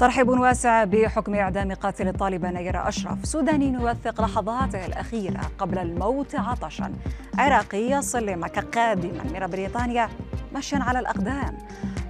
[0.00, 3.26] ترحيب واسع بحكم إعدام قاتل الطالبان نير أشرف.
[3.26, 6.92] سوداني يوثق لحظاته الأخيرة قبل الموت عطشا.
[7.38, 9.22] عراقي يصل لمكة قادما.
[9.22, 10.08] من بريطانيا
[10.54, 11.58] مشيا على الأقدام.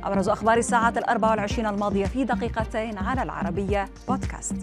[0.04, 4.56] أبرز أخبار الساعات الأربع والعشرين الماضية في دقيقتين على العربية بودكاست.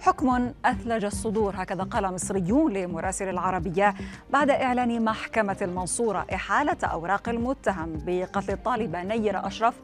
[0.00, 3.94] حكم أثلج الصدور هكذا قال مصريون لمراسل العربية
[4.30, 9.74] بعد إعلان محكمة المنصورة إحالة أوراق المتهم بقتل الطالبة نير أشرف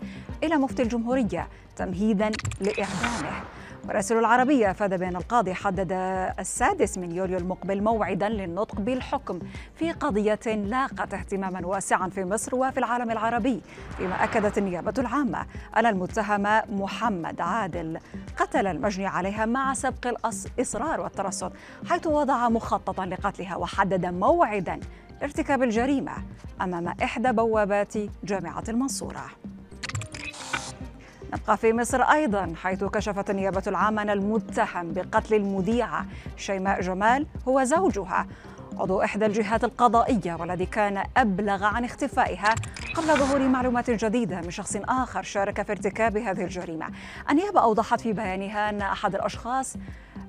[0.44, 2.30] إلى مفتي الجمهورية تمهيدا
[2.60, 3.42] لإعدامه
[3.84, 5.92] مراسل العربية أفاد بأن القاضي حدد
[6.38, 9.38] السادس من يوليو المقبل موعدا للنطق بالحكم
[9.74, 13.60] في قضية لاقت اهتماما واسعا في مصر وفي العالم العربي
[13.96, 16.42] فيما أكدت النيابة العامة أن المتهم
[16.80, 17.98] محمد عادل
[18.36, 21.52] قتل المجني عليها مع سبق الإصرار والترصد
[21.88, 24.80] حيث وضع مخططا لقتلها وحدد موعدا
[25.20, 26.12] لارتكاب الجريمة
[26.60, 29.24] أمام إحدى بوابات جامعة المنصورة.
[31.34, 37.64] نبقى في مصر أيضا حيث كشفت النيابة العامة أن المتهم بقتل المذيعة شيماء جمال هو
[37.64, 38.26] زوجها.
[38.78, 42.54] عضو إحدى الجهات القضائية والذي كان أبلغ عن اختفائها
[42.94, 46.86] قبل ظهور معلومات جديدة من شخص آخر شارك في ارتكاب هذه الجريمة.
[47.30, 49.76] النيابة أوضحت في بيانها أن أحد الأشخاص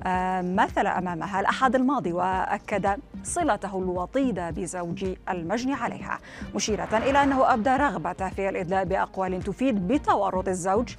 [0.03, 6.19] آه، مثل أمامها الأحد الماضي وأكد صلته الوطيدة بزوج المجني عليها
[6.55, 10.95] مشيرة إلى أنه أبدى رغبة في الإدلاء بأقوال تفيد بتورط الزوج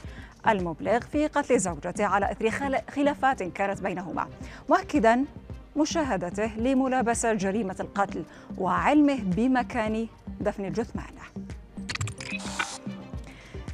[0.48, 2.50] المبلغ في قتل زوجته على إثر
[2.90, 4.28] خلافات كانت بينهما.
[4.68, 5.24] مؤكدا
[5.76, 8.24] مشاهدته لملابسة جريمة القتل
[8.58, 10.06] وعلمه بمكان
[10.40, 11.12] دفن الجثمان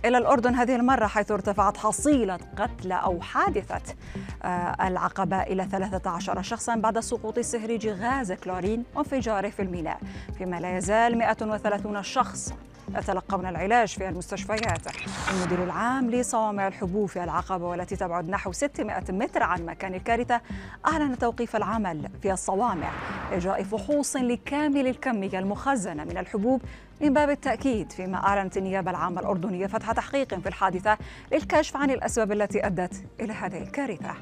[0.05, 3.95] إلى الأردن هذه المرة حيث ارتفعت حصيلة قتلى أو حادثة
[4.43, 10.01] آه، العقبة إلى 13 شخصا بعد سقوط سهريج غاز كلورين وانفجاره في الميناء
[10.39, 12.53] فيما لا يزال 130 شخص
[12.97, 14.87] يتلقون العلاج في المستشفيات.
[15.35, 20.41] المدير العام لصوامع الحبوب في العقبة والتي تبعد نحو 600 متر عن مكان الكارثة
[20.87, 22.91] أعلن توقيف العمل في الصوامع
[23.33, 26.63] إجراء فحوص لكامل الكمية المخزنة من الحبوب
[27.01, 30.99] من باب التأكيد فيما أعلنت النيابة العامة الأردنية فتح تحقيق في الحادثة
[31.33, 34.15] للكشف عن الأسباب التي أدت إلى هذه الكارثة.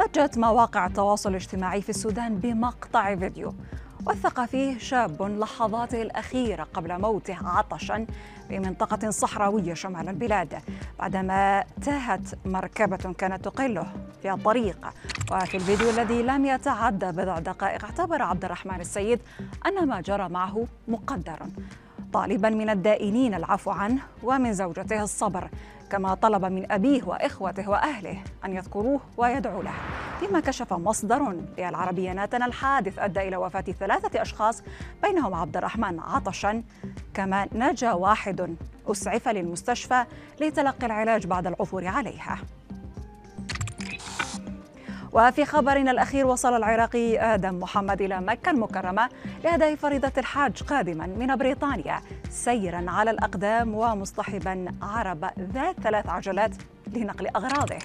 [0.00, 3.54] ضجت مواقع التواصل الاجتماعي في السودان بمقطع فيديو
[4.06, 8.06] وثق فيه شاب لحظاته الأخيرة قبل موته عطشا
[8.48, 10.62] في منطقة صحراوية شمال البلاد
[10.98, 13.86] بعدما تاهت مركبة كانت تقله
[14.22, 14.86] في الطريق.
[15.32, 19.20] وفي الفيديو الذي لم يتعدى بضع دقائق اعتبر عبد الرحمن السيد
[19.66, 21.38] أن ما جرى معه مقدر
[22.12, 25.50] طالبا من الدائنين العفو عنه ومن زوجته الصبر
[25.90, 29.74] كما طلب من أبيه وإخوته وأهله أن يذكروه ويدعوا له.
[30.20, 34.62] فيما كشف مصدر للعربية أن الحادث أدى إلى وفاة ثلاثة أشخاص
[35.02, 36.62] بينهم عبد الرحمن عطشا
[37.14, 38.56] كما نجا واحد
[38.86, 40.04] أسعف للمستشفى
[40.40, 42.38] لتلقي العلاج بعد العثور عليها.
[45.12, 49.08] وفي خبرنا الأخير وصل العراقي آدم محمد إلى مكة المكرمة
[49.44, 52.00] لأداء فريضة الحاج قادما من بريطانيا
[52.30, 56.50] سيرا على الأقدام ومصطحبا عربة ذات ثلاث عجلات
[56.92, 57.78] لنقل أغراضه.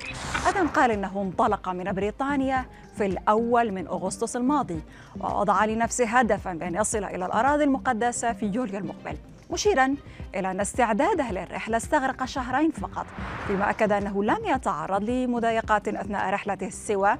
[0.47, 2.65] آدم قال إنه انطلق من بريطانيا
[2.97, 4.81] في الأول من أغسطس الماضي
[5.19, 9.17] ووضع لنفسه هدفا بأن يصل إلى الأراضي المقدسة في يوليو المقبل.
[9.51, 9.95] مشيرا
[10.35, 13.05] إلى أن استعداده للرحلة استغرق شهرين فقط
[13.47, 17.17] فيما أكد أنه لم يتعرض لمضايقات أثناء رحلته سوى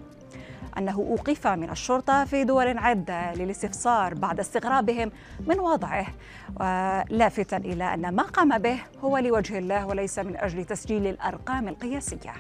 [0.78, 5.12] أنه أوقف من الشرطة في دول عدة للاستفسار بعد استغرابهم
[5.48, 6.08] من وضعه.
[7.10, 12.34] لافتا إلى أن ما قام به هو لوجه الله وليس من أجل تسجيل الأرقام القياسية.